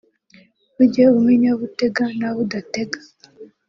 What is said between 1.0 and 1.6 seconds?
umenya